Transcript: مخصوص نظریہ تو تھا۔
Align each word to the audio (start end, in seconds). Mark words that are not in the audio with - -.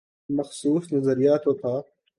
مخصوص 0.29 0.93
نظریہ 0.93 1.35
تو 1.43 1.53
تھا۔ 1.53 1.75